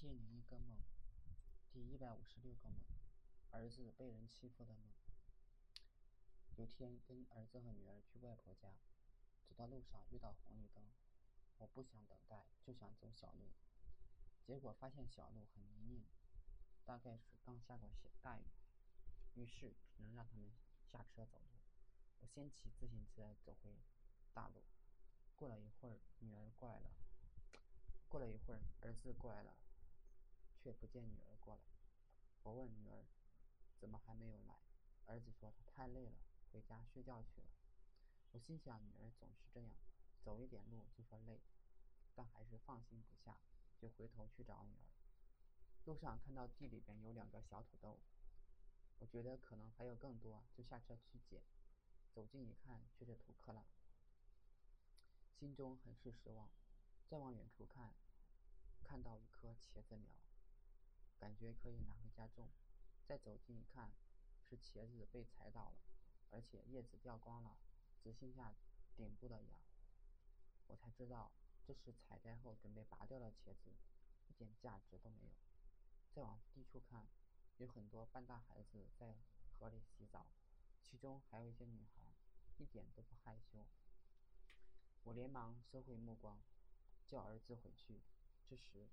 [0.00, 0.78] 千零一个梦，
[1.74, 2.78] 第一百五十六个梦，
[3.50, 4.90] 儿子被人欺负的梦。
[6.56, 8.72] 有天跟儿子和女儿去外婆家，
[9.46, 10.82] 走到路上遇到红绿灯，
[11.58, 13.50] 我不想等待，就想走小路，
[14.42, 16.06] 结果发现小路很泥泞，
[16.86, 17.90] 大概是刚下过
[18.22, 18.44] 大雨，
[19.34, 20.50] 于是只能让他们
[20.82, 21.60] 下车走路。
[22.20, 23.76] 我先骑自行车走回
[24.32, 24.62] 大路，
[25.36, 26.90] 过了一会儿，女儿过来了。
[28.08, 29.54] 过了一会儿，儿子过来了，
[30.62, 31.62] 却不见女儿过来。
[32.42, 33.04] 我问女儿
[33.80, 34.60] ：“怎么还没有来？”
[35.06, 36.12] 儿子说：“他太累了，
[36.52, 37.46] 回家睡觉去了。”
[38.32, 39.72] 我心想，女儿总是这样，
[40.22, 41.40] 走一点路就说累，
[42.14, 43.38] 但还是放心不下，
[43.78, 44.86] 就回头去找女儿。
[45.86, 47.98] 路上看到地里边有两个小土豆，
[48.98, 51.42] 我觉得可能还有更多，就下车去捡。
[52.12, 53.62] 走近一看，却是土坷垃，
[55.38, 56.48] 心中很是失望。
[57.08, 57.94] 再往远处看，
[58.84, 60.12] 看到一棵茄子苗，
[61.30, 62.50] 感觉可以拿回家种。
[63.06, 63.92] 再走近一看，
[64.42, 65.76] 是茄子被踩倒了，
[66.32, 67.56] 而且叶子掉光了，
[68.02, 68.52] 只剩下
[68.96, 69.60] 顶部的芽。
[70.66, 71.30] 我才知道，
[71.64, 73.70] 这是采摘后准备拔掉的茄子，
[74.26, 75.30] 一点价值都没有。
[76.12, 77.06] 再往低处看，
[77.58, 79.14] 有很多半大孩子在
[79.56, 80.26] 河里洗澡，
[80.82, 82.12] 其中还有一些女孩，
[82.58, 83.64] 一点都不害羞。
[85.04, 86.42] 我连忙收回目光。
[87.06, 88.00] 叫儿子回去。
[88.48, 88.88] 这时，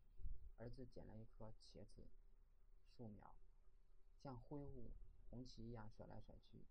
[0.57, 2.03] 儿子捡了一颗茄子
[2.97, 3.35] 树苗，
[4.23, 4.89] 像挥舞
[5.29, 6.65] 红旗一样甩来甩去，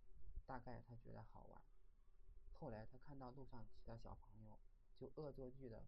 [0.45, 1.63] 大概他觉得好玩。
[2.59, 4.59] 后来他看到路上其他小朋友，
[4.99, 5.85] 就恶作剧的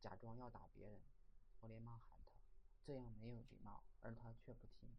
[0.00, 0.98] 假装要打别人。
[1.60, 2.32] 我连忙喊他，
[2.84, 4.90] 这样没有礼貌，而他却不听。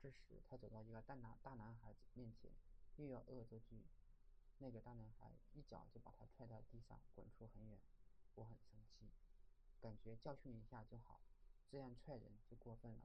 [0.00, 2.52] 这时，他走到一个大男大男孩子面前，
[2.94, 3.84] 又要恶作剧，
[4.58, 7.80] 那个大男孩一脚就把他踹到地上，滚出很远。
[8.36, 9.10] 我很生气，
[9.80, 11.20] 感觉教训一下就好，
[11.68, 13.00] 这样踹人就过分了。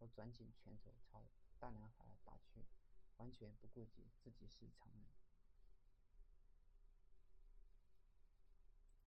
[0.00, 2.64] 我攥紧拳头朝大男孩打去，
[3.18, 5.04] 完全不顾及自己是成人。